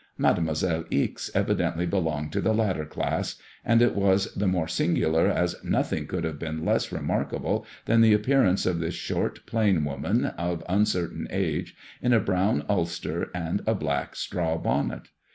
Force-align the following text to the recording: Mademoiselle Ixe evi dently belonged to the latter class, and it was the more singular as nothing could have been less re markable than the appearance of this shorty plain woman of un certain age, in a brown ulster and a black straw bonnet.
Mademoiselle 0.17 0.83
Ixe 0.89 1.29
evi 1.35 1.55
dently 1.55 1.87
belonged 1.87 2.31
to 2.31 2.41
the 2.41 2.55
latter 2.55 2.85
class, 2.87 3.35
and 3.63 3.83
it 3.83 3.93
was 3.93 4.33
the 4.33 4.47
more 4.47 4.67
singular 4.67 5.27
as 5.27 5.63
nothing 5.63 6.07
could 6.07 6.23
have 6.23 6.39
been 6.39 6.65
less 6.65 6.91
re 6.91 6.99
markable 7.01 7.67
than 7.85 8.01
the 8.01 8.11
appearance 8.11 8.65
of 8.65 8.79
this 8.79 8.95
shorty 8.95 9.43
plain 9.45 9.85
woman 9.85 10.25
of 10.25 10.63
un 10.67 10.87
certain 10.87 11.27
age, 11.29 11.75
in 12.01 12.13
a 12.13 12.19
brown 12.19 12.65
ulster 12.67 13.29
and 13.35 13.61
a 13.67 13.75
black 13.75 14.15
straw 14.15 14.57
bonnet. 14.57 15.09